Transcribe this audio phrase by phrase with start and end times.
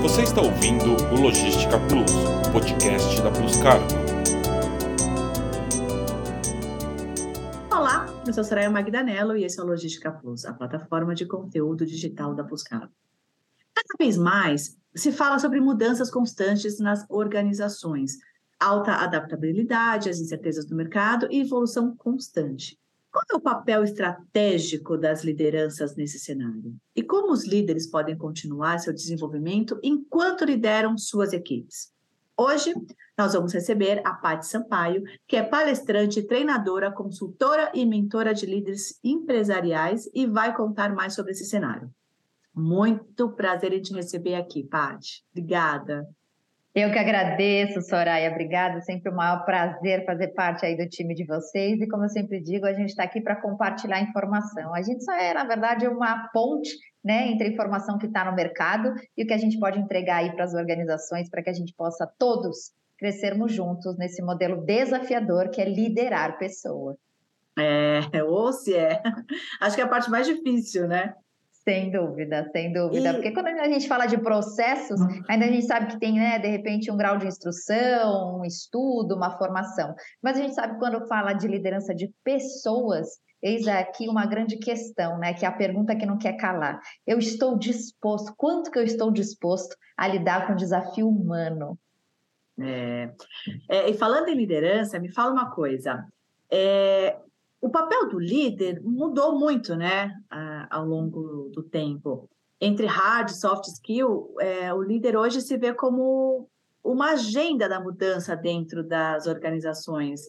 [0.00, 2.12] Você está ouvindo o Logística Plus,
[2.46, 3.84] o podcast da Plus Cargo.
[7.68, 11.84] Olá, eu sou Soraya Magdanello e esse é o Logística Plus, a plataforma de conteúdo
[11.84, 12.92] digital da Plus Cargo.
[13.74, 18.18] Cada vez mais se fala sobre mudanças constantes nas organizações,
[18.60, 22.78] alta adaptabilidade às incertezas do mercado e evolução constante.
[23.10, 26.76] Qual é o papel estratégico das lideranças nesse cenário?
[26.94, 31.90] E como os líderes podem continuar seu desenvolvimento enquanto lideram suas equipes?
[32.36, 32.72] Hoje,
[33.16, 38.96] nós vamos receber a Paty Sampaio, que é palestrante, treinadora, consultora e mentora de líderes
[39.02, 41.90] empresariais e vai contar mais sobre esse cenário.
[42.54, 45.24] Muito prazer em te receber aqui, Paty.
[45.32, 46.08] Obrigada.
[46.80, 48.80] Eu que agradeço, Soraya, obrigada.
[48.82, 51.80] Sempre um maior prazer fazer parte aí do time de vocês.
[51.80, 54.72] E como eu sempre digo, a gente está aqui para compartilhar informação.
[54.72, 56.70] A gente só é, na verdade, uma ponte
[57.04, 60.18] né, entre a informação que está no mercado e o que a gente pode entregar
[60.18, 65.50] aí para as organizações para que a gente possa todos crescermos juntos nesse modelo desafiador
[65.50, 66.96] que é liderar pessoas.
[67.58, 69.02] É, ou se é.
[69.60, 71.12] Acho que é a parte mais difícil, né?
[71.68, 73.10] Sem dúvida, sem dúvida.
[73.10, 73.12] E...
[73.12, 75.22] Porque quando a gente fala de processos, uhum.
[75.28, 79.14] ainda a gente sabe que tem, né, de repente, um grau de instrução, um estudo,
[79.14, 79.94] uma formação.
[80.22, 85.18] Mas a gente sabe quando fala de liderança de pessoas, eis aqui uma grande questão,
[85.18, 85.34] né?
[85.34, 86.80] Que é a pergunta que não quer calar.
[87.06, 91.78] Eu estou disposto, quanto que eu estou disposto a lidar com o desafio humano?
[92.58, 93.10] É,
[93.68, 96.02] é, e falando em liderança, me fala uma coisa.
[96.50, 97.14] É,
[97.60, 100.14] o papel do líder mudou muito, né,
[100.70, 102.28] ao longo do tempo.
[102.60, 106.48] Entre hard e soft skill, é, o líder hoje se vê como
[106.82, 110.22] uma agenda da mudança dentro das organizações,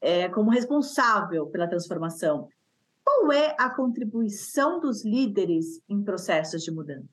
[0.00, 2.48] é, como responsável pela transformação.
[3.04, 7.08] Qual é a contribuição dos líderes em processos de mudança?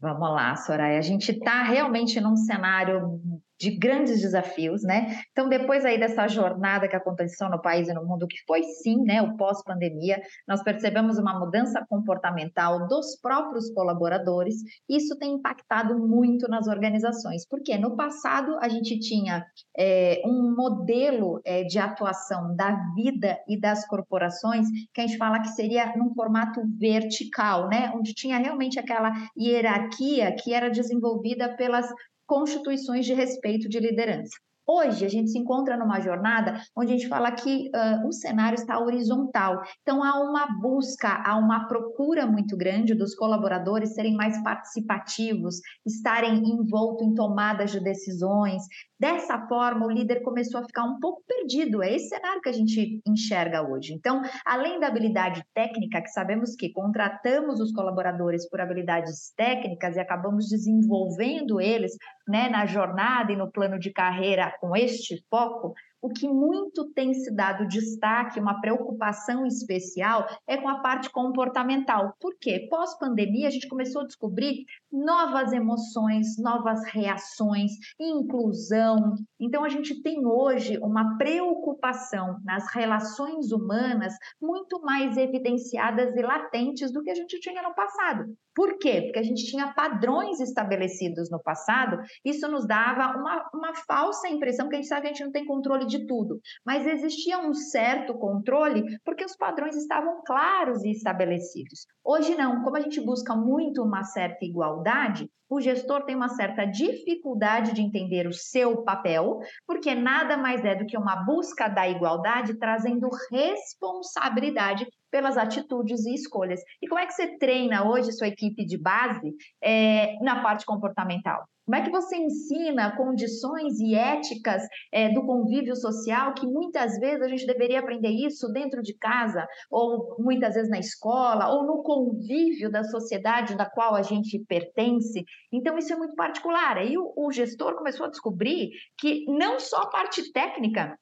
[0.00, 0.98] Vamos lá, Soraya.
[0.98, 3.20] A gente está realmente num cenário
[3.60, 5.20] de grandes desafios, né?
[5.32, 9.02] Então, depois aí dessa jornada que aconteceu no país e no mundo, que foi sim,
[9.04, 14.54] né, o pós-pandemia, nós percebemos uma mudança comportamental dos próprios colaboradores.
[14.88, 19.44] Isso tem impactado muito nas organizações, porque no passado a gente tinha
[19.76, 25.40] é, um modelo é, de atuação da vida e das corporações que a gente fala
[25.40, 27.92] que seria num formato vertical, né?
[27.94, 31.86] Onde tinha realmente aquela hierarquia que era desenvolvida pelas
[32.30, 34.30] constituições de respeito de liderança.
[34.64, 38.54] Hoje, a gente se encontra numa jornada onde a gente fala que uh, o cenário
[38.54, 39.60] está horizontal.
[39.82, 46.36] Então, há uma busca, há uma procura muito grande dos colaboradores serem mais participativos, estarem
[46.48, 48.62] envoltos em tomadas de decisões,
[49.00, 51.82] Dessa forma, o líder começou a ficar um pouco perdido.
[51.82, 53.94] É esse cenário que a gente enxerga hoje.
[53.94, 60.00] Então, além da habilidade técnica, que sabemos que contratamos os colaboradores por habilidades técnicas e
[60.00, 61.92] acabamos desenvolvendo eles
[62.30, 67.12] né, na jornada e no plano de carreira com este foco, o que muito tem
[67.12, 72.14] se dado destaque, uma preocupação especial, é com a parte comportamental.
[72.18, 72.66] Por quê?
[72.70, 79.14] Pós-pandemia, a gente começou a descobrir novas emoções, novas reações, inclusão.
[79.38, 86.90] Então, a gente tem hoje uma preocupação nas relações humanas muito mais evidenciadas e latentes
[86.90, 88.24] do que a gente tinha no passado.
[88.54, 89.02] Por quê?
[89.02, 94.68] Porque a gente tinha padrões estabelecidos no passado, isso nos dava uma, uma falsa impressão,
[94.68, 97.54] que a gente sabe que a gente não tem controle de tudo, mas existia um
[97.54, 101.86] certo controle porque os padrões estavam claros e estabelecidos.
[102.04, 106.64] Hoje não, como a gente busca muito uma certa igualdade, o gestor tem uma certa
[106.64, 111.88] dificuldade de entender o seu papel, porque nada mais é do que uma busca da
[111.88, 116.60] igualdade trazendo responsabilidade pelas atitudes e escolhas.
[116.80, 121.44] E como é que você treina hoje sua equipe de base é, na parte comportamental?
[121.70, 124.60] Como é que você ensina condições e éticas
[124.90, 129.46] é, do convívio social que muitas vezes a gente deveria aprender isso dentro de casa,
[129.70, 135.24] ou muitas vezes na escola, ou no convívio da sociedade da qual a gente pertence?
[135.52, 136.76] Então, isso é muito particular.
[136.76, 140.98] Aí o, o gestor começou a descobrir que não só a parte técnica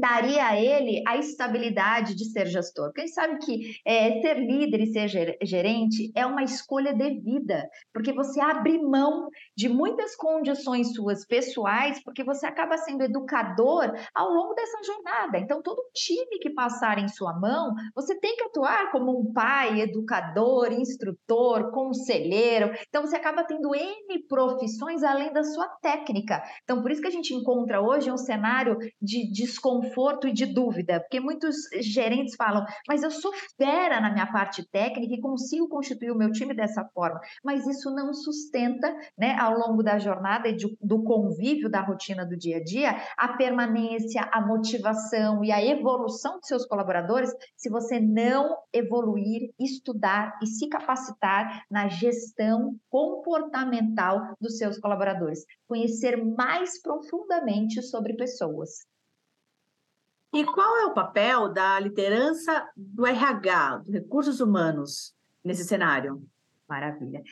[0.00, 2.92] daria a ele a estabilidade de ser gestor.
[2.92, 8.12] Porque sabe que é, ser líder e ser gerente é uma escolha de vida, porque
[8.12, 14.54] você abre mão de muitas condições suas pessoais, porque você acaba sendo educador ao longo
[14.54, 15.38] dessa jornada.
[15.38, 19.80] Então, todo time que passar em sua mão, você tem que atuar como um pai,
[19.80, 22.72] educador, instrutor, conselheiro.
[22.88, 26.42] Então, você acaba tendo N profissões além da sua técnica.
[26.64, 30.46] Então, por isso que a gente encontra hoje um cenário de desconforto desconforto e de
[30.46, 35.68] dúvida, porque muitos gerentes falam, mas eu sou fera na minha parte técnica e consigo
[35.68, 40.48] constituir o meu time dessa forma, mas isso não sustenta, né, ao longo da jornada
[40.48, 45.52] e de, do convívio da rotina do dia a dia, a permanência, a motivação e
[45.52, 52.76] a evolução de seus colaboradores se você não evoluir, estudar e se capacitar na gestão
[52.88, 58.86] comportamental dos seus colaboradores, conhecer mais profundamente sobre pessoas.
[60.34, 65.14] E qual é o papel da liderança do RH, dos recursos humanos,
[65.44, 66.22] nesse cenário?
[66.68, 67.22] Maravilha.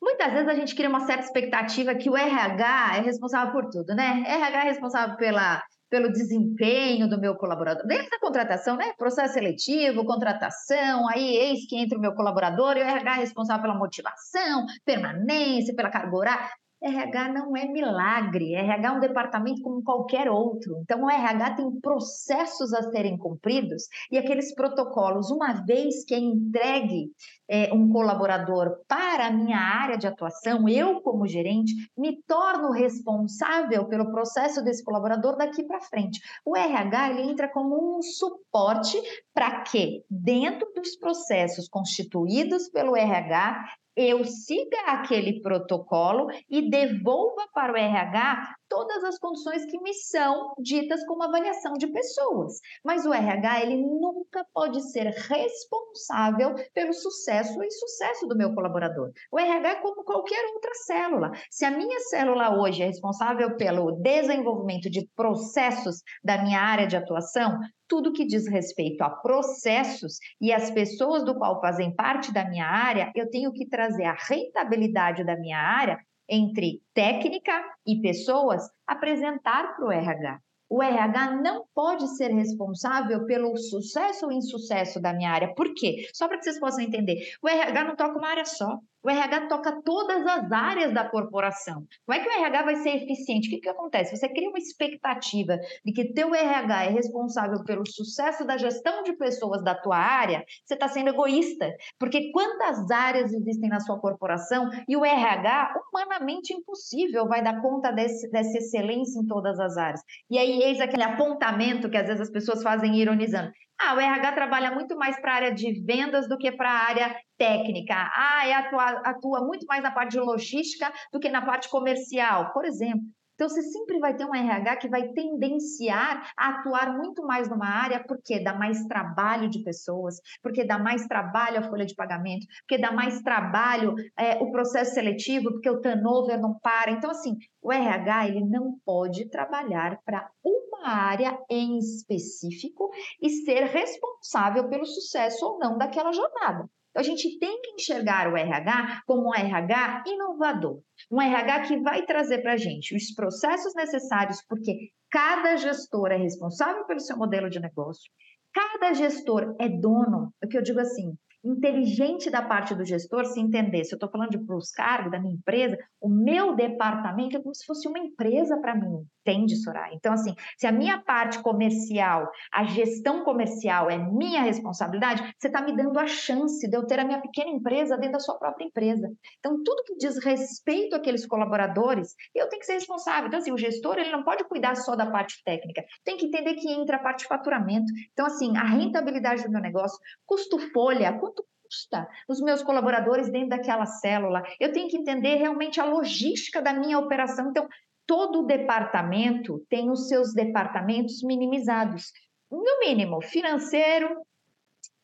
[0.00, 3.94] Muitas vezes a gente cria uma certa expectativa que o RH é responsável por tudo,
[3.94, 4.22] né?
[4.26, 8.92] RH é responsável pela, pelo desempenho do meu colaborador, desde a contratação, né?
[8.98, 13.62] Processo seletivo, contratação, aí eis que entra o meu colaborador e o RH é responsável
[13.62, 16.50] pela motivação, permanência, pela carga horária.
[16.84, 20.76] RH não é milagre, RH é um departamento como qualquer outro.
[20.82, 26.18] Então, o RH tem processos a serem cumpridos e aqueles protocolos, uma vez que é
[26.18, 27.10] entregue
[27.48, 33.86] é, um colaborador para a minha área de atuação, eu, como gerente, me torno responsável
[33.86, 36.20] pelo processo desse colaborador daqui para frente.
[36.44, 39.00] O RH ele entra como um suporte
[39.32, 43.64] para que, dentro dos processos constituídos pelo RH,
[43.96, 50.54] eu siga aquele protocolo e devolva para o RH todas as condições que me são
[50.58, 52.60] ditas como avaliação de pessoas.
[52.84, 59.10] Mas o RH, ele nunca pode ser responsável pelo sucesso e insucesso do meu colaborador.
[59.30, 61.30] O RH é como qualquer outra célula.
[61.50, 66.96] Se a minha célula hoje é responsável pelo desenvolvimento de processos da minha área de
[66.96, 72.48] atuação, tudo que diz respeito a processos e as pessoas do qual fazem parte da
[72.48, 75.98] minha área, eu tenho que trazer a rentabilidade da minha área
[76.28, 77.52] entre técnica
[77.86, 80.40] e pessoas, apresentar para o RH.
[80.68, 85.54] O RH não pode ser responsável pelo sucesso ou insucesso da minha área.
[85.54, 86.08] Por quê?
[86.12, 87.34] Só para que vocês possam entender.
[87.42, 88.78] O RH não toca uma área só.
[89.04, 91.86] O RH toca todas as áreas da corporação.
[92.06, 93.48] Como é que o RH vai ser eficiente?
[93.48, 94.16] O que, que acontece?
[94.16, 99.12] Você cria uma expectativa de que teu RH é responsável pelo sucesso da gestão de
[99.12, 101.70] pessoas da tua área, você está sendo egoísta.
[101.98, 107.92] Porque quantas áreas existem na sua corporação e o RH, humanamente impossível, vai dar conta
[107.92, 110.00] desse, dessa excelência em todas as áreas.
[110.30, 113.52] E aí, eis aquele apontamento que às vezes as pessoas fazem ironizando.
[113.78, 116.88] Ah, o RH trabalha muito mais para a área de vendas do que para a
[116.88, 117.94] área técnica.
[118.14, 122.52] Ah, é atua, atua muito mais na parte de logística do que na parte comercial,
[122.52, 123.02] por exemplo.
[123.34, 127.66] Então, você sempre vai ter um RH que vai tendenciar a atuar muito mais numa
[127.66, 132.46] área, porque dá mais trabalho de pessoas, porque dá mais trabalho a folha de pagamento,
[132.60, 136.92] porque dá mais trabalho é, o processo seletivo, porque o turnover não para.
[136.92, 142.90] Então, assim, o RH ele não pode trabalhar para uma área em específico
[143.20, 146.68] e ser responsável pelo sucesso ou não daquela jornada.
[146.96, 150.80] A gente tem que enxergar o RH como um RH inovador,
[151.10, 156.16] um RH que vai trazer para a gente os processos necessários, porque cada gestor é
[156.16, 158.10] responsável pelo seu modelo de negócio,
[158.52, 163.24] cada gestor é dono, é o que eu digo assim, inteligente da parte do gestor
[163.26, 163.84] se entender.
[163.84, 167.54] Se eu estou falando de plus cargo da minha empresa, o meu departamento é como
[167.54, 169.06] se fosse uma empresa para mim.
[169.20, 169.94] Entende, Soraya?
[169.94, 175.62] Então, assim, se a minha parte comercial, a gestão comercial é minha responsabilidade, você está
[175.62, 178.66] me dando a chance de eu ter a minha pequena empresa dentro da sua própria
[178.66, 179.10] empresa.
[179.38, 183.28] Então, tudo que diz respeito àqueles colaboradores, eu tenho que ser responsável.
[183.28, 186.54] Então, assim, o gestor, ele não pode cuidar só da parte técnica, tem que entender
[186.54, 187.90] que entra a parte de faturamento.
[188.12, 191.18] Então, assim, a rentabilidade do meu negócio, custo folha,
[191.64, 194.42] custa os meus colaboradores dentro daquela célula.
[194.60, 197.50] Eu tenho que entender realmente a logística da minha operação.
[197.50, 197.68] Então,
[198.06, 202.12] todo departamento tem os seus departamentos minimizados.
[202.50, 204.24] No mínimo, financeiro,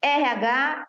[0.02, 0.87] RH,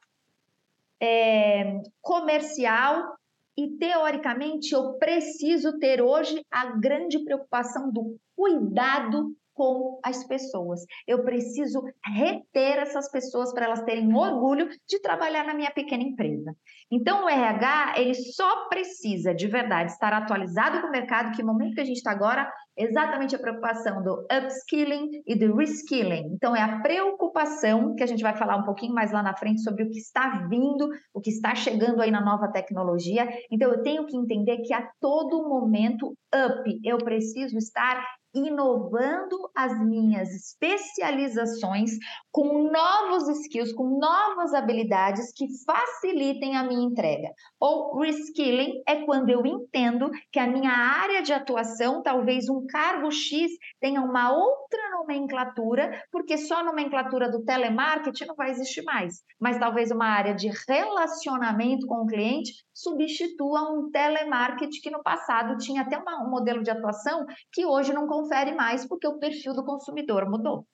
[1.00, 3.18] é, comercial
[3.58, 10.80] e, teoricamente, eu preciso ter hoje a grande preocupação do cuidado com as pessoas.
[11.06, 16.56] Eu preciso reter essas pessoas para elas terem orgulho de trabalhar na minha pequena empresa.
[16.92, 21.54] Então, o RH, ele só precisa, de verdade, estar atualizado com o mercado, que no
[21.54, 26.34] momento que a gente está agora, exatamente a preocupação do upskilling e do reskilling.
[26.34, 29.62] Então, é a preocupação, que a gente vai falar um pouquinho mais lá na frente,
[29.62, 33.30] sobre o que está vindo, o que está chegando aí na nova tecnologia.
[33.52, 38.04] Então, eu tenho que entender que a todo momento, up, eu preciso estar
[38.34, 41.92] inovando as minhas especializações
[42.32, 47.30] com novos skills, com novas habilidades que facilitem a minha entrega.
[47.60, 53.12] Ou reskilling é quando eu entendo que a minha área de atuação, talvez um cargo
[53.12, 59.22] X, tenha uma outra nomenclatura, porque só a nomenclatura do telemarketing não vai existir mais,
[59.40, 65.58] mas talvez uma área de relacionamento com o cliente substitua um telemarketing que no passado
[65.58, 69.54] tinha até uma, um modelo de atuação que hoje não confere mais porque o perfil
[69.54, 70.68] do consumidor mudou.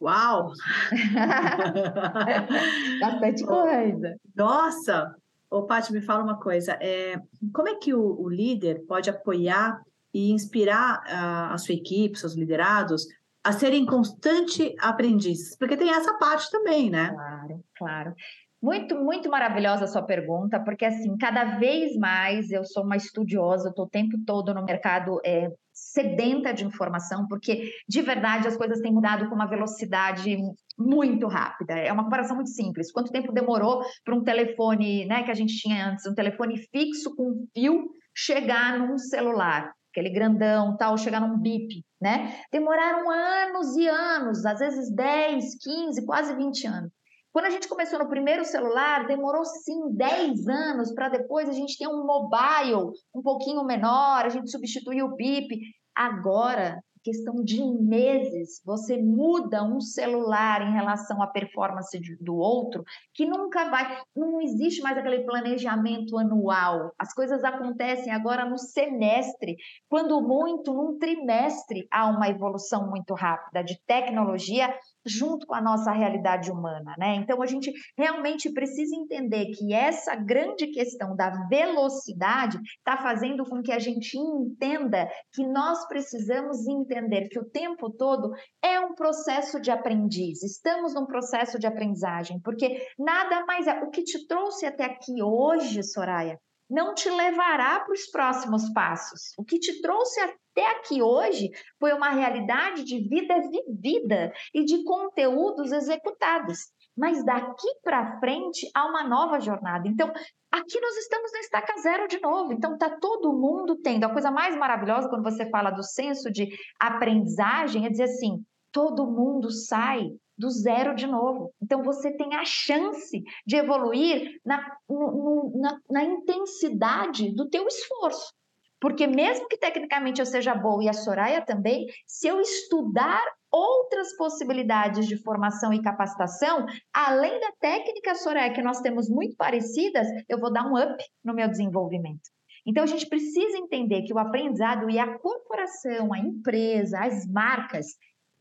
[0.00, 0.52] Uau!
[3.00, 4.16] Bastante coisa.
[4.34, 5.14] Nossa!
[5.48, 6.72] Ô, Paty, me fala uma coisa.
[6.82, 7.18] É,
[7.52, 9.80] como é que o, o líder pode apoiar
[10.12, 13.06] e inspirar a, a sua equipe, seus liderados,
[13.42, 15.56] a serem constante aprendizes?
[15.56, 17.10] Porque tem essa parte também, né?
[17.10, 18.14] Claro, claro.
[18.62, 23.68] Muito, muito maravilhosa a sua pergunta, porque assim, cada vez mais eu sou uma estudiosa,
[23.68, 28.80] estou o tempo todo no mercado é, sedenta de informação, porque de verdade as coisas
[28.80, 30.38] têm mudado com uma velocidade
[30.78, 31.74] muito rápida.
[31.74, 32.90] É uma comparação muito simples.
[32.90, 37.14] Quanto tempo demorou para um telefone, né, que a gente tinha antes, um telefone fixo
[37.14, 39.72] com fio, chegar num celular?
[39.92, 42.40] Aquele grandão, tal, chegar num bip, né?
[42.52, 46.95] Demoraram anos e anos, às vezes 10, 15, quase 20 anos.
[47.36, 51.76] Quando a gente começou no primeiro celular, demorou sim 10 anos para depois a gente
[51.76, 55.54] ter um mobile um pouquinho menor, a gente substituiu o bip.
[55.94, 63.26] Agora, questão de meses, você muda um celular em relação à performance do outro, que
[63.26, 66.90] nunca vai, não existe mais aquele planejamento anual.
[66.98, 69.56] As coisas acontecem agora no semestre,
[69.90, 74.74] quando muito num trimestre há uma evolução muito rápida de tecnologia
[75.06, 77.16] junto com a nossa realidade humana, né?
[77.16, 83.62] Então a gente realmente precisa entender que essa grande questão da velocidade está fazendo com
[83.62, 88.32] que a gente entenda que nós precisamos entender que o tempo todo
[88.62, 90.42] é um processo de aprendiz.
[90.42, 95.22] Estamos num processo de aprendizagem, porque nada mais é o que te trouxe até aqui
[95.22, 99.32] hoje, Soraya, não te levará para os próximos passos.
[99.38, 104.82] O que te trouxe até aqui hoje foi uma realidade de vida vivida e de
[104.84, 106.58] conteúdos executados.
[106.96, 109.86] Mas daqui para frente há uma nova jornada.
[109.86, 110.10] Então,
[110.50, 112.52] aqui nós estamos na estaca zero de novo.
[112.52, 114.04] Então, está todo mundo tendo.
[114.04, 116.48] A coisa mais maravilhosa quando você fala do senso de
[116.80, 118.42] aprendizagem é dizer assim:
[118.72, 121.52] todo mundo sai do zero de novo.
[121.62, 128.34] Então, você tem a chance de evoluir na, no, na, na intensidade do teu esforço.
[128.80, 134.14] Porque mesmo que tecnicamente eu seja boa e a Soraya também, se eu estudar outras
[134.16, 140.38] possibilidades de formação e capacitação, além da técnica Soraya que nós temos muito parecidas, eu
[140.38, 142.30] vou dar um up no meu desenvolvimento.
[142.66, 147.86] Então a gente precisa entender que o aprendizado e a corporação, a empresa, as marcas,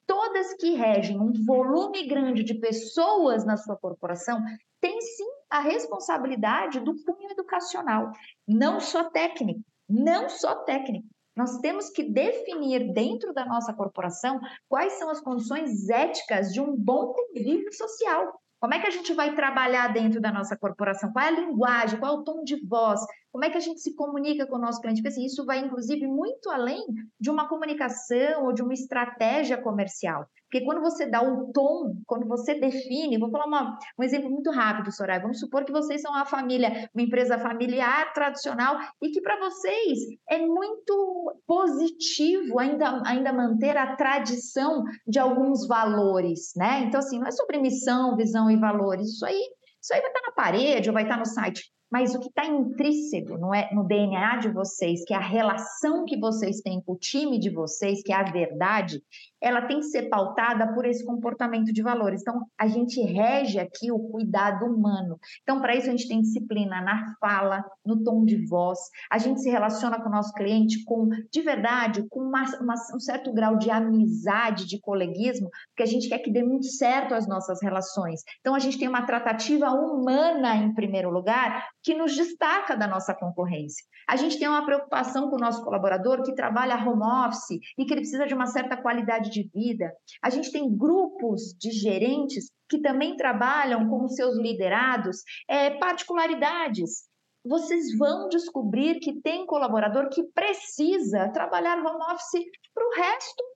[0.07, 4.41] todas que regem um volume grande de pessoas na sua corporação,
[4.79, 8.11] têm sim a responsabilidade do cunho educacional,
[8.47, 11.07] não só técnico, não só técnico.
[11.35, 16.75] Nós temos que definir dentro da nossa corporação quais são as condições éticas de um
[16.75, 18.39] bom convívio social.
[18.59, 21.11] Como é que a gente vai trabalhar dentro da nossa corporação?
[21.11, 21.99] Qual é a linguagem?
[21.99, 23.01] Qual é o tom de voz?
[23.35, 25.01] Como é que a gente se comunica com o nosso cliente?
[25.01, 26.85] Porque assim, isso vai, inclusive, muito além
[27.19, 30.25] de uma comunicação ou de uma estratégia comercial.
[30.43, 34.49] Porque quando você dá o tom, quando você define, vou falar uma, um exemplo muito
[34.51, 35.19] rápido, Soraya.
[35.19, 39.99] Vamos supor que vocês são uma família, uma empresa familiar tradicional e que para vocês
[40.29, 46.85] é muito positivo ainda, ainda manter a tradição de alguns valores, né?
[46.87, 49.09] Então, assim, não é sobre missão, visão e valores.
[49.09, 49.41] Isso aí,
[49.81, 52.45] isso aí vai estar na parede ou vai estar no site mas o que está
[52.45, 56.93] intrínseco no, é, no DNA de vocês, que é a relação que vocês têm com
[56.93, 59.01] o time de vocês, que é a verdade,
[59.45, 62.21] ela tem que ser pautada por esse comportamento de valores.
[62.21, 65.19] Então, a gente rege aqui o cuidado humano.
[65.43, 68.79] Então, para isso, a gente tem disciplina na fala, no tom de voz,
[69.11, 72.99] a gente se relaciona com o nosso cliente com, de verdade, com uma, uma, um
[72.99, 77.27] certo grau de amizade, de coleguismo, porque a gente quer que dê muito certo as
[77.27, 78.21] nossas relações.
[78.39, 83.13] Então, a gente tem uma tratativa humana em primeiro lugar, que nos destaca da nossa
[83.13, 83.85] concorrência.
[84.07, 87.93] A gente tem uma preocupação com o nosso colaborador que trabalha home office e que
[87.93, 89.91] ele precisa de uma certa qualidade de vida.
[90.23, 95.17] A gente tem grupos de gerentes que também trabalham com seus liderados
[95.49, 97.03] é, particularidades.
[97.43, 103.54] Vocês vão descobrir que tem colaborador que precisa trabalhar home office para o resto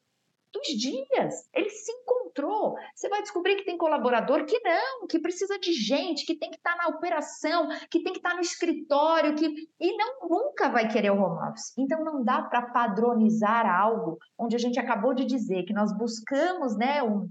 [0.54, 1.50] dos dias.
[1.54, 2.76] Ele se encontrou.
[2.96, 6.58] Você vai descobrir que tem colaborador que não, que precisa de gente, que tem que
[6.58, 9.48] estar na operação, que tem que estar no escritório, que
[9.80, 11.74] e não nunca vai querer o home office.
[11.78, 16.78] Então não dá para padronizar algo onde a gente acabou de dizer que nós buscamos,
[16.78, 17.30] né, um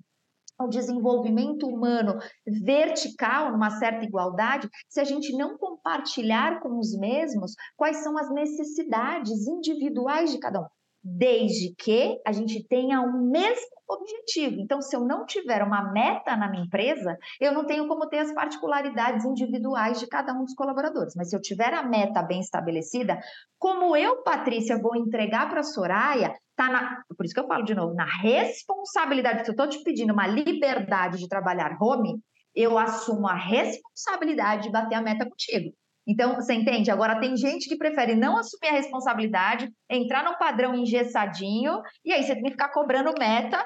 [0.60, 7.54] o desenvolvimento humano vertical, numa certa igualdade, se a gente não compartilhar com os mesmos
[7.76, 10.66] quais são as necessidades individuais de cada um
[11.02, 14.60] desde que a gente tenha o mesmo objetivo.
[14.60, 18.18] Então, se eu não tiver uma meta na minha empresa, eu não tenho como ter
[18.18, 21.14] as particularidades individuais de cada um dos colaboradores.
[21.16, 23.18] Mas se eu tiver a meta bem estabelecida,
[23.58, 27.64] como eu, Patrícia, vou entregar para a Soraya, tá na, por isso que eu falo
[27.64, 32.20] de novo, na responsabilidade, se eu estou te pedindo uma liberdade de trabalhar home,
[32.54, 35.72] eu assumo a responsabilidade de bater a meta contigo.
[36.08, 36.90] Então, você entende?
[36.90, 42.22] Agora, tem gente que prefere não assumir a responsabilidade, entrar num padrão engessadinho, e aí
[42.22, 43.62] você tem que ficar cobrando meta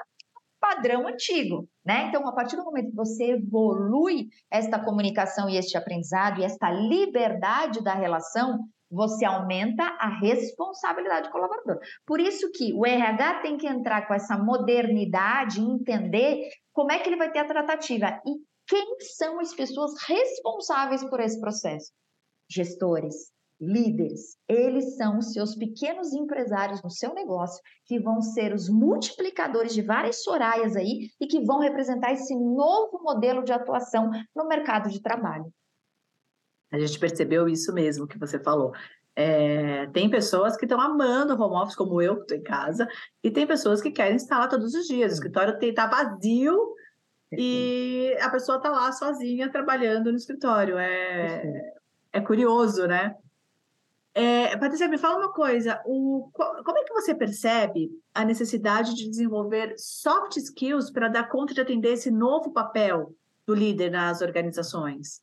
[0.59, 2.07] padrão antigo, né?
[2.07, 6.71] Então, a partir do momento que você evolui esta comunicação e este aprendizado e esta
[6.71, 8.59] liberdade da relação,
[8.89, 11.79] você aumenta a responsabilidade do colaborador.
[12.05, 17.09] Por isso que o RH tem que entrar com essa modernidade entender como é que
[17.09, 18.31] ele vai ter a tratativa e
[18.65, 21.91] quem são as pessoas responsáveis por esse processo
[22.53, 28.69] gestores, líderes, eles são os seus pequenos empresários no seu negócio que vão ser os
[28.69, 34.47] multiplicadores de várias Soraias aí e que vão representar esse novo modelo de atuação no
[34.47, 35.51] mercado de trabalho.
[36.71, 38.73] A gente percebeu isso mesmo que você falou.
[39.15, 42.87] É, tem pessoas que estão amando home office, como eu, que estou em casa,
[43.23, 45.11] e tem pessoas que querem instalar todos os dias.
[45.11, 46.73] O escritório está vazio
[47.31, 50.77] e a pessoa está lá sozinha trabalhando no escritório.
[50.79, 51.43] É,
[52.13, 53.15] é curioso, né?
[54.13, 59.09] É, Patrícia, me fala uma coisa: o, como é que você percebe a necessidade de
[59.09, 63.15] desenvolver soft skills para dar conta de atender esse novo papel
[63.45, 65.21] do líder nas organizações?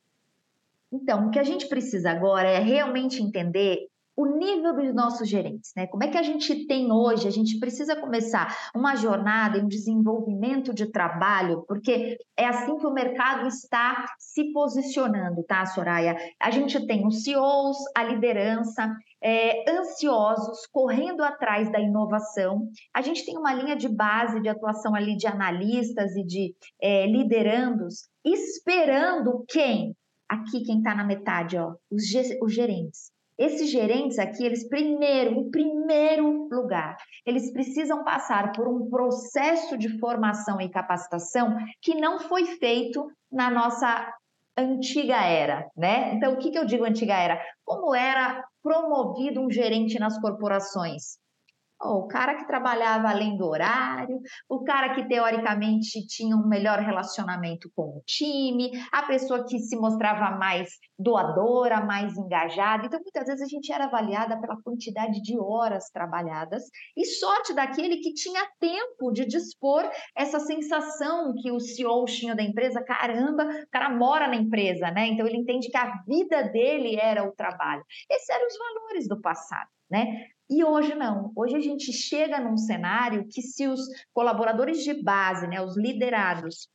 [0.91, 3.87] Então, o que a gente precisa agora é realmente entender
[4.21, 5.87] o nível dos nossos gerentes, né?
[5.87, 7.27] Como é que a gente tem hoje?
[7.27, 12.85] A gente precisa começar uma jornada em um desenvolvimento de trabalho, porque é assim que
[12.85, 16.15] o mercado está se posicionando, tá, Soraya?
[16.39, 22.67] A gente tem os CEOs, a liderança, é, ansiosos, correndo atrás da inovação.
[22.93, 27.07] A gente tem uma linha de base de atuação ali de analistas e de é,
[27.07, 29.95] liderandos, esperando quem?
[30.29, 32.03] Aqui, quem está na metade, ó, os,
[32.41, 38.89] os gerentes esses gerentes aqui, eles primeiro, em primeiro lugar, eles precisam passar por um
[38.89, 44.13] processo de formação e capacitação que não foi feito na nossa
[44.57, 46.13] antiga era, né?
[46.13, 47.41] Então, o que, que eu digo antiga era?
[47.63, 51.17] Como era promovido um gerente nas corporações?
[51.83, 56.79] Oh, o cara que trabalhava além do horário, o cara que teoricamente tinha um melhor
[56.79, 62.85] relacionamento com o time, a pessoa que se mostrava mais doadora, mais engajada.
[62.85, 66.63] Então, muitas vezes a gente era avaliada pela quantidade de horas trabalhadas
[66.95, 72.43] e sorte daquele que tinha tempo de dispor essa sensação que o CEO tinha da
[72.43, 75.07] empresa, caramba, o cara mora na empresa, né?
[75.07, 77.83] Então ele entende que a vida dele era o trabalho.
[78.09, 79.69] Esses eram os valores do passado.
[79.89, 80.30] Né?
[80.51, 81.31] E hoje não.
[81.33, 83.79] Hoje a gente chega num cenário que se os
[84.13, 86.67] colaboradores de base, né, os liderados,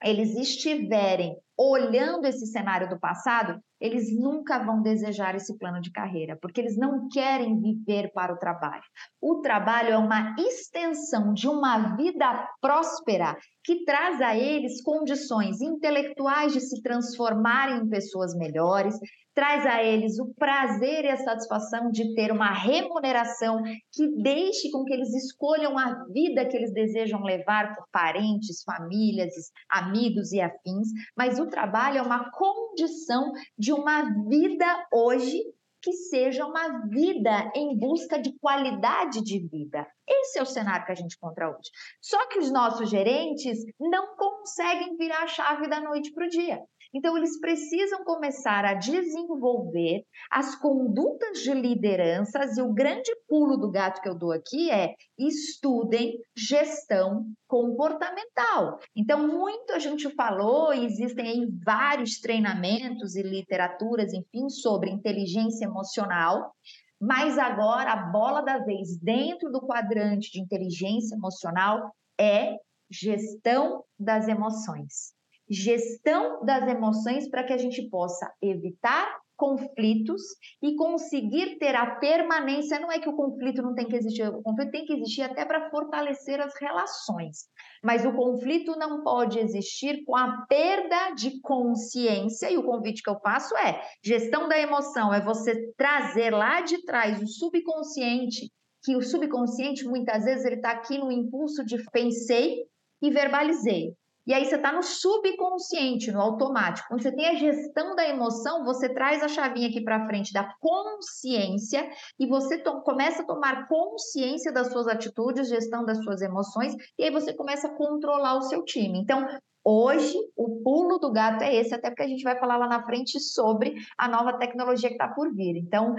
[0.00, 6.38] eles estiverem olhando esse cenário do passado, eles nunca vão desejar esse plano de carreira,
[6.40, 8.84] porque eles não querem viver para o trabalho.
[9.20, 16.52] O trabalho é uma extensão de uma vida próspera que traz a eles condições intelectuais
[16.52, 18.94] de se transformarem em pessoas melhores,
[19.34, 24.84] traz a eles o prazer e a satisfação de ter uma remuneração que deixe com
[24.84, 29.32] que eles escolham a vida que eles desejam levar por parentes, famílias,
[29.70, 35.42] amigos e afins, mas o trabalho é uma condição de uma vida hoje
[35.82, 39.84] que seja uma vida em busca de qualidade de vida.
[40.08, 41.70] Esse é o cenário que a gente encontra hoje.
[42.00, 46.60] Só que os nossos gerentes não conseguem virar a chave da noite para o dia.
[46.94, 53.70] Então, eles precisam começar a desenvolver as condutas de lideranças, e o grande pulo do
[53.70, 58.78] gato que eu dou aqui é estudem gestão comportamental.
[58.94, 66.52] Então, muito a gente falou, existem aí vários treinamentos e literaturas, enfim, sobre inteligência emocional.
[67.00, 72.56] Mas agora a bola da vez dentro do quadrante de inteligência emocional é
[72.90, 75.14] gestão das emoções
[75.50, 80.22] gestão das emoções para que a gente possa evitar conflitos
[80.62, 82.78] e conseguir ter a permanência.
[82.78, 85.44] Não é que o conflito não tem que existir, o conflito tem que existir até
[85.44, 87.48] para fortalecer as relações,
[87.82, 92.52] mas o conflito não pode existir com a perda de consciência.
[92.52, 96.84] E o convite que eu faço é: gestão da emoção, é você trazer lá de
[96.84, 98.48] trás o subconsciente,
[98.84, 102.64] que o subconsciente muitas vezes ele está aqui no impulso de pensei
[103.02, 103.96] e verbalizei.
[104.24, 106.86] E aí você está no subconsciente, no automático.
[106.88, 110.54] Quando você tem a gestão da emoção, você traz a chavinha aqui para frente da
[110.60, 117.04] consciência e você começa a tomar consciência das suas atitudes, gestão das suas emoções, e
[117.04, 119.00] aí você começa a controlar o seu time.
[119.00, 119.26] Então,
[119.64, 122.84] hoje, o pulo do gato é esse, até porque a gente vai falar lá na
[122.84, 125.56] frente sobre a nova tecnologia que está por vir.
[125.56, 125.96] Então,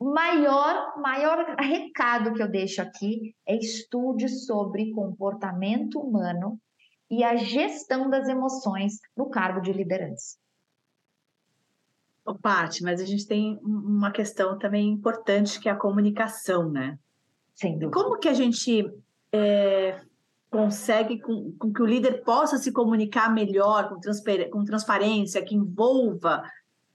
[0.00, 6.58] maior, maior recado que eu deixo aqui é estude sobre comportamento humano
[7.12, 10.38] e a gestão das emoções no cargo de liderança.
[12.24, 16.98] Ô, Paty, mas a gente tem uma questão também importante que é a comunicação, né?
[17.54, 17.92] Sem dúvida.
[17.92, 18.90] Como que a gente
[19.30, 20.00] é,
[20.50, 24.00] consegue com, com, que o líder possa se comunicar melhor, com,
[24.50, 26.42] com transparência, que envolva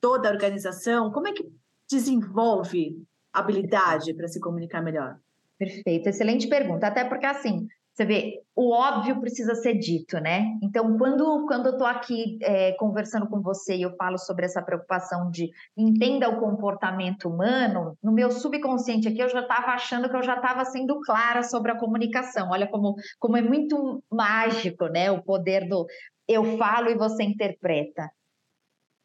[0.02, 1.12] toda a organização?
[1.12, 1.48] Como é que
[1.88, 5.20] desenvolve habilidade para se comunicar melhor?
[5.60, 6.88] Perfeito, excelente pergunta.
[6.88, 10.56] Até porque, assim, você vê, o óbvio precisa ser dito, né?
[10.62, 14.62] Então, quando, quando eu estou aqui é, conversando com você e eu falo sobre essa
[14.62, 20.16] preocupação de entenda o comportamento humano, no meu subconsciente aqui eu já estava achando que
[20.16, 22.52] eu já estava sendo clara sobre a comunicação.
[22.52, 25.10] Olha como, como é muito mágico, né?
[25.10, 25.88] O poder do
[26.28, 28.12] eu falo e você interpreta.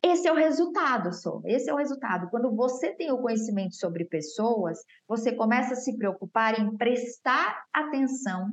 [0.05, 1.41] Esse é o resultado, só.
[1.47, 2.29] Esse é o resultado.
[2.29, 8.49] Quando você tem o conhecimento sobre pessoas, você começa a se preocupar em prestar atenção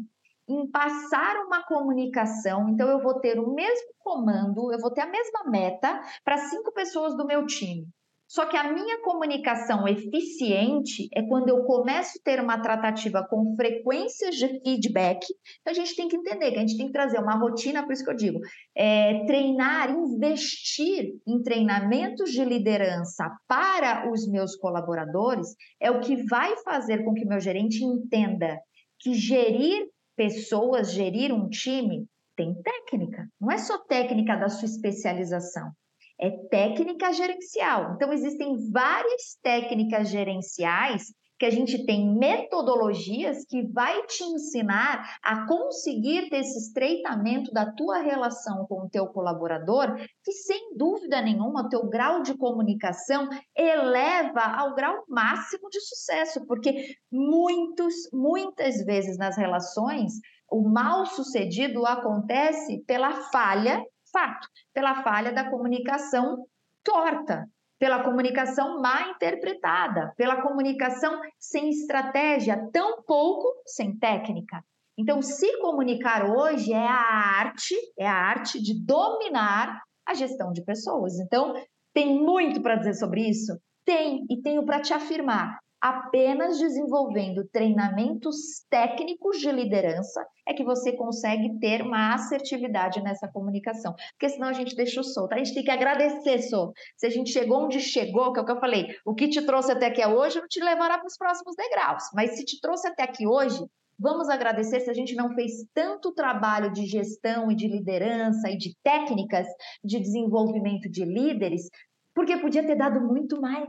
[0.49, 2.67] em passar uma comunicação.
[2.69, 6.73] Então, eu vou ter o mesmo comando, eu vou ter a mesma meta para cinco
[6.73, 7.87] pessoas do meu time.
[8.29, 13.55] Só que a minha comunicação eficiente é quando eu começo a ter uma tratativa com
[13.55, 15.25] frequências de feedback.
[15.61, 17.91] Então, a gente tem que entender que a gente tem que trazer uma rotina, por
[17.91, 18.39] isso que eu digo,
[18.75, 25.47] é, treinar, investir em treinamentos de liderança para os meus colaboradores
[25.79, 28.59] é o que vai fazer com que meu gerente entenda
[28.99, 29.87] que gerir
[30.19, 32.05] pessoas, gerir um time,
[32.35, 33.25] tem técnica.
[33.39, 35.71] Não é só técnica da sua especialização,
[36.19, 37.93] é técnica gerencial.
[37.95, 41.03] Então, existem várias técnicas gerenciais
[41.39, 47.71] que a gente tem metodologias que vai te ensinar a conseguir ter esse estreitamento da
[47.71, 53.29] tua relação com o teu colaborador, que sem dúvida nenhuma o teu grau de comunicação
[53.55, 60.11] eleva ao grau máximo de sucesso, porque muitos, muitas vezes nas relações,
[60.51, 66.45] o mal sucedido acontece pela falha, fato, pela falha da comunicação
[66.83, 67.45] torta,
[67.79, 74.61] pela comunicação mal interpretada, pela comunicação sem estratégia, tão pouco sem técnica.
[74.97, 80.61] Então, se comunicar hoje é a arte, é a arte de dominar a gestão de
[80.63, 81.17] pessoas.
[81.19, 81.53] Então,
[81.93, 83.57] tem muito para dizer sobre isso?
[83.85, 90.93] Tem, e tenho para te afirmar apenas desenvolvendo treinamentos técnicos de liderança é que você
[90.93, 93.95] consegue ter uma assertividade nessa comunicação.
[94.11, 95.33] Porque senão a gente deixa o solto.
[95.33, 96.73] A gente tem que agradecer, Sô.
[96.97, 99.41] Se a gente chegou onde chegou, que é o que eu falei, o que te
[99.45, 102.03] trouxe até aqui hoje não te levará para os próximos degraus.
[102.13, 103.63] Mas se te trouxe até aqui hoje,
[103.97, 108.57] vamos agradecer se a gente não fez tanto trabalho de gestão e de liderança e
[108.57, 109.47] de técnicas
[109.83, 111.69] de desenvolvimento de líderes,
[112.15, 113.67] porque podia ter dado muito mais,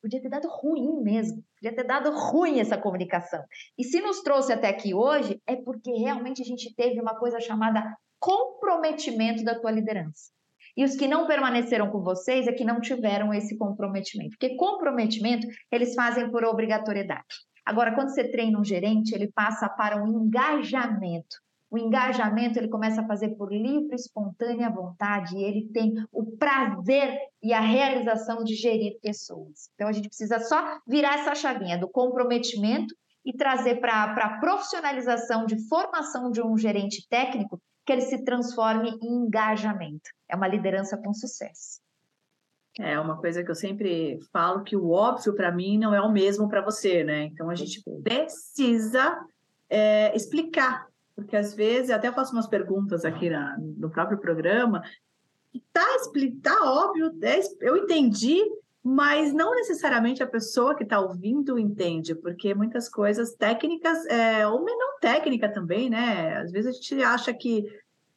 [0.00, 3.42] podia ter dado ruim mesmo, podia ter dado ruim essa comunicação.
[3.78, 7.40] E se nos trouxe até aqui hoje, é porque realmente a gente teve uma coisa
[7.40, 10.30] chamada comprometimento da tua liderança.
[10.76, 14.36] E os que não permaneceram com vocês é que não tiveram esse comprometimento.
[14.38, 17.24] Porque comprometimento eles fazem por obrigatoriedade.
[17.64, 21.36] Agora, quando você treina um gerente, ele passa para um engajamento
[21.70, 27.16] o engajamento ele começa a fazer por livre, espontânea vontade, e ele tem o prazer
[27.40, 29.70] e a realização de gerir pessoas.
[29.74, 32.92] Então a gente precisa só virar essa chavinha do comprometimento
[33.24, 38.90] e trazer para a profissionalização de formação de um gerente técnico que ele se transforme
[39.00, 40.10] em engajamento.
[40.28, 41.80] É uma liderança com sucesso.
[42.78, 46.10] É uma coisa que eu sempre falo que o óbvio para mim não é o
[46.10, 47.24] mesmo para você, né?
[47.24, 49.18] Então a gente precisa
[49.68, 50.86] é, explicar
[51.20, 54.82] porque às vezes, até faço umas perguntas aqui na, no próprio programa,
[55.72, 55.86] tá,
[56.42, 58.40] tá óbvio, é, eu entendi,
[58.82, 64.64] mas não necessariamente a pessoa que está ouvindo entende, porque muitas coisas técnicas, é, ou
[64.64, 66.38] não técnica também, né?
[66.38, 67.64] Às vezes a gente acha que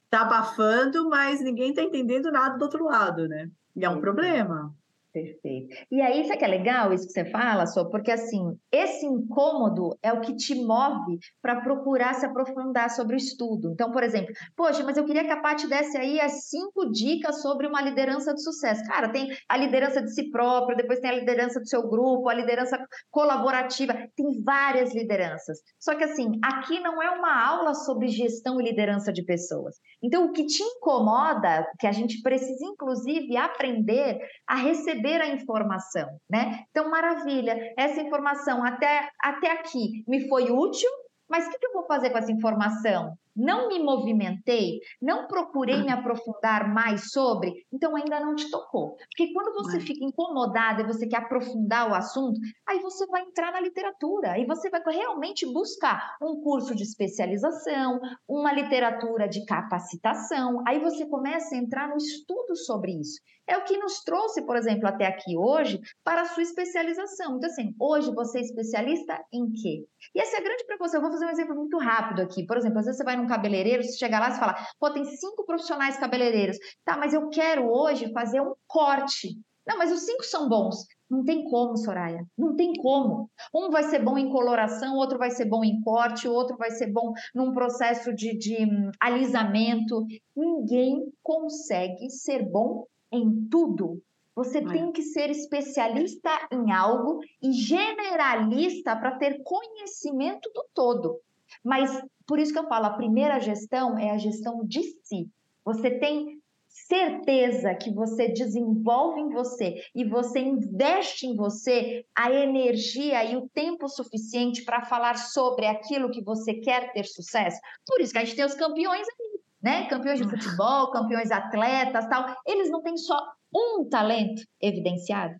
[0.05, 3.49] está abafando, mas ninguém está entendendo nada do outro lado, né?
[3.75, 4.73] E é um problema.
[5.13, 5.75] Perfeito.
[5.91, 7.87] E aí, sabe que é legal isso que você fala, Sô?
[7.87, 13.17] Porque, assim, esse incômodo é o que te move para procurar se aprofundar sobre o
[13.17, 13.69] estudo.
[13.71, 17.43] Então, por exemplo, poxa, mas eu queria que a Paty desse aí as cinco dicas
[17.43, 18.83] sobre uma liderança de sucesso.
[18.85, 22.33] Cara, tem a liderança de si próprio, depois tem a liderança do seu grupo, a
[22.33, 25.59] liderança colaborativa, tem várias lideranças.
[25.79, 29.75] Só que, assim, aqui não é uma aula sobre gestão e liderança de pessoas.
[30.01, 35.27] Então, o que te incomoda, que a gente precisa, inclusive, aprender a receber receber a
[35.27, 36.63] informação, né?
[36.71, 40.89] Então, maravilha, essa informação até, até aqui me foi útil,
[41.29, 43.15] mas o que, que eu vou fazer com essa informação?
[43.35, 48.95] Não me movimentei, não procurei me aprofundar mais sobre, então ainda não te tocou.
[48.95, 53.51] Porque quando você fica incomodada e você quer aprofundar o assunto, aí você vai entrar
[53.51, 60.61] na literatura, aí você vai realmente buscar um curso de especialização, uma literatura de capacitação,
[60.67, 63.19] aí você começa a entrar no estudo sobre isso.
[63.47, 67.37] É o que nos trouxe, por exemplo, até aqui hoje para a sua especialização.
[67.37, 69.85] Então, assim, hoje você é especialista em quê?
[70.15, 70.99] E essa é a grande preocupação.
[70.99, 72.45] Eu vou fazer um exemplo muito rápido aqui.
[72.45, 75.03] Por exemplo, às vezes você vai num cabeleireiro, você chega lá e fala, pô, tem
[75.03, 76.57] cinco profissionais cabeleireiros.
[76.85, 79.37] Tá, mas eu quero hoje fazer um corte.
[79.67, 80.85] Não, mas os cinco são bons.
[81.09, 82.25] Não tem como, Soraya.
[82.37, 83.29] Não tem como.
[83.53, 86.91] Um vai ser bom em coloração, outro vai ser bom em corte, outro vai ser
[86.91, 90.05] bom num processo de, de hum, alisamento.
[90.35, 94.01] Ninguém consegue ser bom em tudo.
[94.35, 94.65] Você é.
[94.65, 101.19] tem que ser especialista em algo e generalista para ter conhecimento do todo.
[101.63, 101.91] Mas
[102.25, 105.29] por isso que eu falo, a primeira gestão é a gestão de si.
[105.63, 113.23] Você tem certeza que você desenvolve em você e você investe em você a energia
[113.23, 117.59] e o tempo suficiente para falar sobre aquilo que você quer ter sucesso.
[117.85, 119.32] Por isso que a gente tem os campeões aí
[119.63, 119.87] né?
[119.87, 122.35] Campeões de futebol, campeões atletas, tal.
[122.45, 123.17] Eles não têm só
[123.55, 125.35] um talento evidenciado.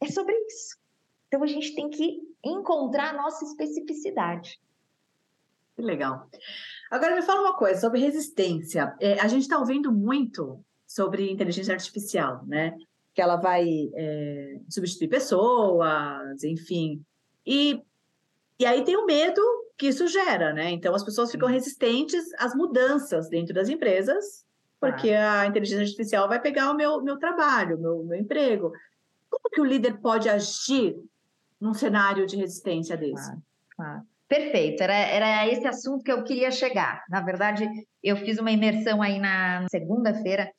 [0.00, 0.78] É sobre isso.
[1.26, 4.60] Então a gente tem que encontrar a nossa especificidade.
[5.74, 6.30] Que legal.
[6.88, 8.94] Agora me fala uma coisa sobre resistência.
[9.00, 12.76] É, a gente está ouvindo muito sobre inteligência artificial, né?
[13.12, 17.04] Que ela vai é, substituir pessoas, enfim.
[17.44, 17.82] E,
[18.60, 19.42] e aí tem o medo
[19.76, 20.70] que isso gera, né?
[20.70, 24.44] Então as pessoas ficam resistentes às mudanças dentro das empresas,
[24.80, 28.72] porque a inteligência artificial vai pegar o meu, meu trabalho, meu, meu emprego.
[29.30, 30.94] Como que o líder pode agir
[31.60, 33.26] num cenário de resistência desse?
[33.26, 33.42] Claro,
[33.76, 34.02] claro.
[34.28, 37.02] Perfeito, era, era esse assunto que eu queria chegar.
[37.08, 37.68] Na verdade,
[38.02, 40.50] eu fiz uma imersão aí na segunda-feira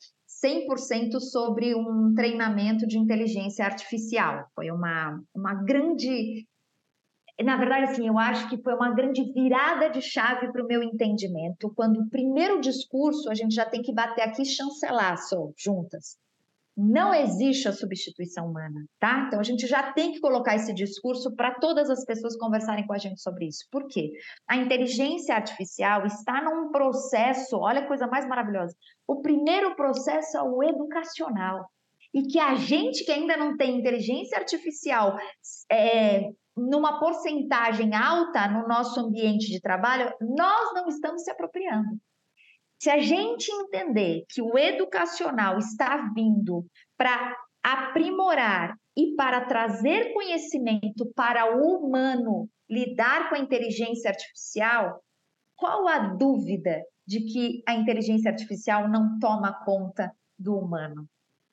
[0.44, 4.46] 100% sobre um treinamento de inteligência artificial.
[4.54, 6.46] Foi uma, uma grande
[7.44, 10.82] na verdade, assim, eu acho que foi uma grande virada de chave para o meu
[10.82, 15.50] entendimento, quando o primeiro discurso a gente já tem que bater aqui e chancelar só,
[15.56, 16.16] juntas.
[16.74, 19.24] Não existe a substituição humana, tá?
[19.26, 22.92] Então a gente já tem que colocar esse discurso para todas as pessoas conversarem com
[22.92, 23.66] a gente sobre isso.
[23.70, 24.12] Por quê?
[24.46, 28.74] A inteligência artificial está num processo, olha a coisa mais maravilhosa.
[29.06, 31.66] O primeiro processo é o educacional.
[32.12, 35.18] E que a gente que ainda não tem inteligência artificial
[35.70, 41.98] é, numa porcentagem alta no nosso ambiente de trabalho, nós não estamos se apropriando.
[42.78, 46.64] Se a gente entender que o educacional está vindo
[46.96, 55.00] para aprimorar e para trazer conhecimento para o humano lidar com a inteligência artificial,
[55.54, 61.08] qual a dúvida de que a inteligência artificial não toma conta do humano?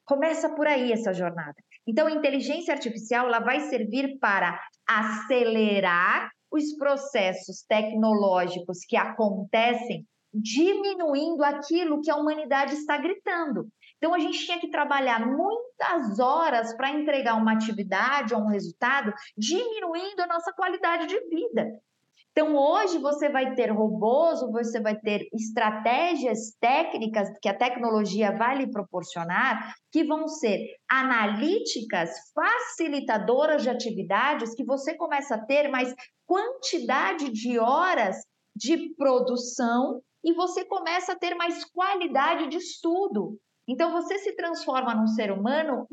[0.06, 1.56] Começa por aí essa jornada.
[1.88, 11.44] Então, a inteligência artificial ela vai servir para acelerar os processos tecnológicos que acontecem, diminuindo
[11.44, 13.68] aquilo que a humanidade está gritando.
[13.98, 19.14] Então, a gente tinha que trabalhar muitas horas para entregar uma atividade ou um resultado,
[19.38, 21.68] diminuindo a nossa qualidade de vida.
[22.36, 28.58] Então, hoje você vai ter robôs, você vai ter estratégias técnicas que a tecnologia vai
[28.58, 35.94] lhe proporcionar, que vão ser analíticas, facilitadoras de atividades, que você começa a ter mais
[36.26, 38.16] quantidade de horas
[38.56, 43.38] de produção e você começa a ter mais qualidade de estudo.
[43.68, 45.86] Então, você se transforma num ser humano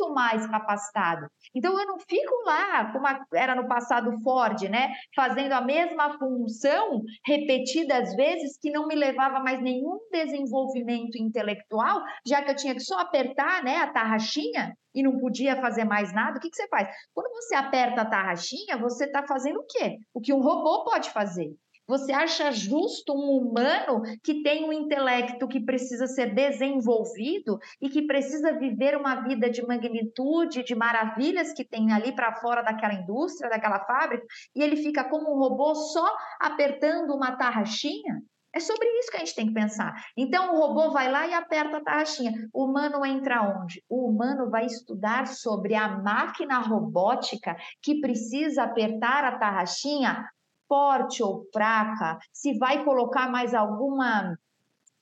[0.00, 1.26] muito mais capacitado.
[1.54, 4.92] Então, eu não fico lá, como era no passado Ford, né?
[5.14, 12.42] Fazendo a mesma função repetidas vezes, que não me levava mais nenhum desenvolvimento intelectual, já
[12.42, 16.38] que eu tinha que só apertar né, a tarraxinha e não podia fazer mais nada.
[16.38, 16.88] O que, que você faz?
[17.12, 19.98] Quando você aperta a tarraxinha, você está fazendo o quê?
[20.14, 21.50] O que um robô pode fazer.
[21.90, 28.06] Você acha justo um humano que tem um intelecto que precisa ser desenvolvido e que
[28.06, 33.50] precisa viver uma vida de magnitude, de maravilhas que tem ali para fora daquela indústria,
[33.50, 34.24] daquela fábrica,
[34.54, 36.06] e ele fica como um robô só
[36.38, 38.22] apertando uma tarraxinha?
[38.54, 39.92] É sobre isso que a gente tem que pensar.
[40.16, 42.32] Então, o robô vai lá e aperta a tarraxinha.
[42.52, 43.82] O humano entra onde?
[43.88, 50.24] O humano vai estudar sobre a máquina robótica que precisa apertar a tarraxinha
[50.70, 54.38] forte ou fraca, se vai colocar mais alguma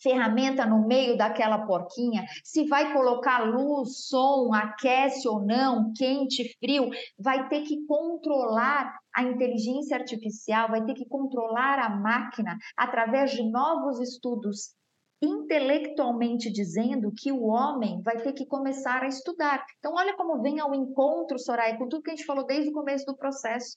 [0.00, 6.88] ferramenta no meio daquela porquinha, se vai colocar luz, som, aquece ou não, quente, frio,
[7.18, 13.42] vai ter que controlar a inteligência artificial, vai ter que controlar a máquina através de
[13.42, 14.76] novos estudos
[15.20, 19.64] intelectualmente dizendo que o homem vai ter que começar a estudar.
[19.78, 22.72] Então, olha como vem ao encontro, Soraya, com tudo que a gente falou desde o
[22.72, 23.76] começo do processo.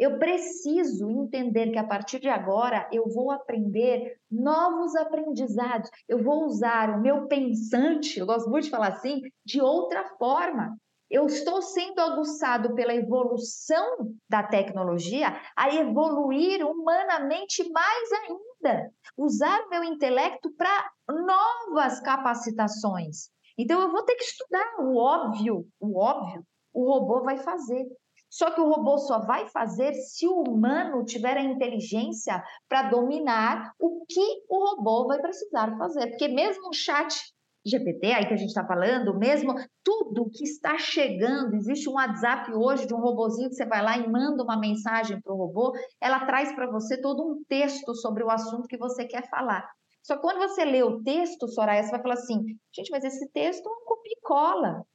[0.00, 5.90] Eu preciso entender que a partir de agora eu vou aprender novos aprendizados.
[6.08, 10.74] Eu vou usar o meu pensante, eu gosto muito de falar assim, de outra forma.
[11.10, 18.90] Eu estou sendo aguçado pela evolução da tecnologia a evoluir humanamente mais ainda.
[19.18, 23.28] Usar o meu intelecto para novas capacitações.
[23.58, 27.84] Então eu vou ter que estudar o óbvio, o óbvio, o robô vai fazer.
[28.30, 33.72] Só que o robô só vai fazer se o humano tiver a inteligência para dominar
[33.78, 36.06] o que o robô vai precisar fazer.
[36.10, 37.20] Porque mesmo o chat
[37.66, 42.52] GPT, aí que a gente está falando, mesmo tudo que está chegando, existe um WhatsApp
[42.54, 45.72] hoje de um robozinho que você vai lá e manda uma mensagem para o robô,
[46.00, 49.68] ela traz para você todo um texto sobre o assunto que você quer falar.
[50.02, 53.28] Só que quando você lê o texto, Soraya, você vai falar assim, gente, mas esse
[53.30, 54.86] texto é um copia e cola.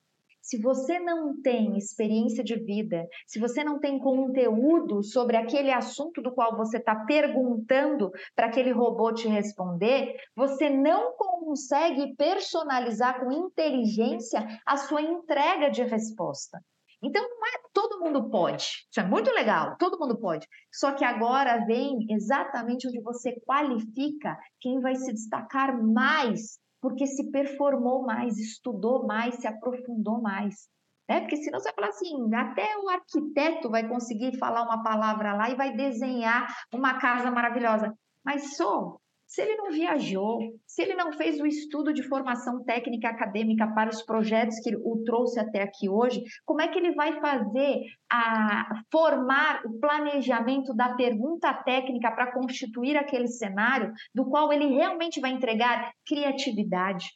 [0.45, 6.21] Se você não tem experiência de vida, se você não tem conteúdo sobre aquele assunto
[6.21, 13.31] do qual você está perguntando para aquele robô te responder, você não consegue personalizar com
[13.31, 16.63] inteligência a sua entrega de resposta.
[17.01, 18.85] Então, não é todo mundo pode.
[18.87, 20.47] Isso é muito legal, todo mundo pode.
[20.71, 27.31] Só que agora vem exatamente onde você qualifica quem vai se destacar mais porque se
[27.31, 30.69] performou mais, estudou mais, se aprofundou mais.
[31.09, 31.21] Né?
[31.21, 35.49] Porque senão você vai falar assim, até o arquiteto vai conseguir falar uma palavra lá
[35.49, 37.91] e vai desenhar uma casa maravilhosa.
[38.23, 43.09] Mas só se ele não viajou, se ele não fez o estudo de formação técnica
[43.09, 47.19] acadêmica para os projetos que o trouxe até aqui hoje, como é que ele vai
[47.19, 54.67] fazer a formar o planejamento da pergunta técnica para constituir aquele cenário do qual ele
[54.67, 57.07] realmente vai entregar criatividade,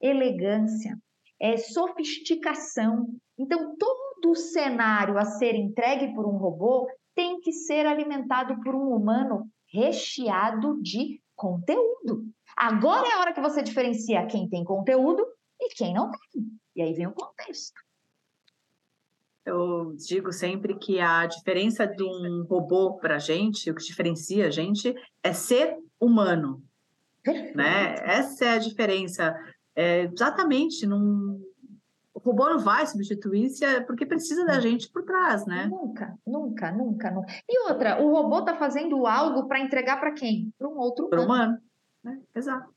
[0.00, 0.96] elegância,
[1.40, 3.06] é, sofisticação.
[3.38, 8.74] Então, todo o cenário a ser entregue por um robô tem que ser alimentado por
[8.74, 12.24] um humano recheado de conteúdo.
[12.56, 15.24] Agora é a hora que você diferencia quem tem conteúdo
[15.60, 16.42] e quem não tem.
[16.74, 17.80] E aí vem o contexto.
[19.44, 24.48] Eu digo sempre que a diferença de um robô para a gente, o que diferencia
[24.48, 26.62] a gente, é ser humano.
[27.54, 27.94] Né?
[28.04, 29.34] Essa é a diferença.
[29.74, 31.40] É exatamente, num,
[32.26, 35.66] robô não vai substituir se é porque precisa da gente por trás, né?
[35.66, 37.32] Nunca, nunca, nunca, nunca.
[37.48, 40.52] E outra, o robô está fazendo algo para entregar para quem?
[40.58, 41.24] Para um outro humano.
[41.24, 41.58] humano.
[42.02, 42.20] Né?
[42.34, 42.68] Exato.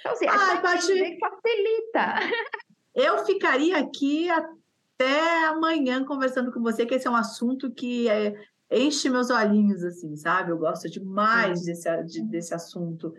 [0.00, 2.14] Então, assim, Ai, Paty, facilita.
[2.94, 8.34] Eu ficaria aqui até amanhã conversando com você, que esse é um assunto que é,
[8.70, 10.50] enche meus olhinhos, assim, sabe?
[10.50, 13.14] Eu gosto demais desse, de, desse assunto.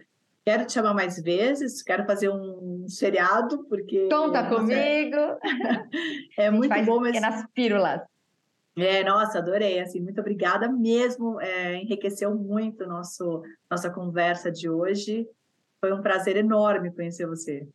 [0.50, 4.10] Quero te chamar mais vezes, quero fazer um seriado, porque.
[4.10, 5.16] Conta comigo!
[6.36, 7.12] É muito bom, mas.
[7.12, 8.02] Pequenas pílulas.
[8.76, 15.28] É, nossa, adorei, assim, muito obrigada mesmo, é, enriqueceu muito nosso, nossa conversa de hoje,
[15.80, 17.68] foi um prazer enorme conhecer você.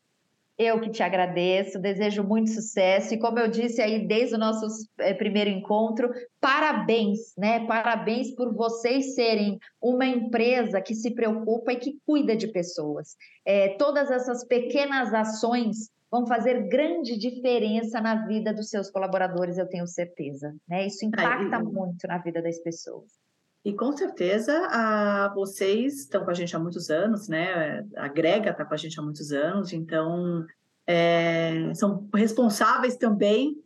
[0.57, 4.67] Eu que te agradeço, desejo muito sucesso e como eu disse aí desde o nosso
[4.99, 6.09] é, primeiro encontro,
[6.41, 7.67] parabéns, né?
[7.67, 13.17] Parabéns por vocês serem uma empresa que se preocupa e que cuida de pessoas.
[13.45, 19.69] É, todas essas pequenas ações vão fazer grande diferença na vida dos seus colaboradores, eu
[19.69, 20.55] tenho certeza.
[20.69, 20.87] Né?
[20.87, 23.24] Isso impacta Ai, muito na vida das pessoas.
[23.65, 27.85] E com certeza a, vocês estão com a gente há muitos anos, né?
[27.97, 30.45] A Grega está com a gente há muitos anos, então
[30.87, 33.59] é, são responsáveis também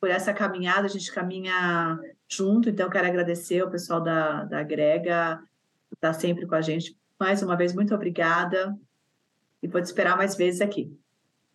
[0.00, 5.40] por essa caminhada, a gente caminha junto, então quero agradecer ao pessoal da, da Grega,
[5.88, 6.96] que está sempre com a gente.
[7.18, 8.76] Mais uma vez, muito obrigada
[9.62, 10.92] e vou te esperar mais vezes aqui.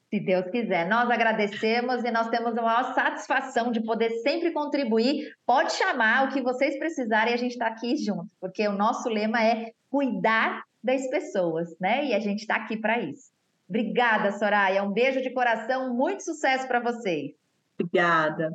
[0.10, 0.88] Se Deus quiser.
[0.88, 5.32] Nós agradecemos e nós temos a maior satisfação de poder sempre contribuir.
[5.46, 9.44] Pode chamar o que vocês precisarem, a gente está aqui junto, porque o nosso lema
[9.44, 12.06] é cuidar das pessoas, né?
[12.06, 13.32] E a gente está aqui para isso.
[13.68, 14.84] Obrigada, Soraya.
[14.84, 17.32] Um beijo de coração, muito sucesso para vocês.
[17.80, 18.52] Obrigada.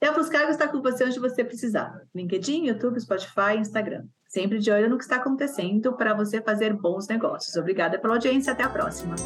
[0.00, 2.00] E a Buscargo está com você onde você precisar.
[2.14, 4.06] LinkedIn, YouTube, Spotify, Instagram.
[4.26, 7.54] Sempre de olho no que está acontecendo para você fazer bons negócios.
[7.56, 8.52] Obrigada pela audiência.
[8.52, 9.16] Até a próxima.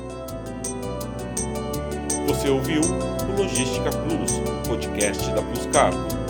[2.27, 4.33] Você ouviu o Logística Plus,
[4.67, 6.24] podcast da Plus Cargo.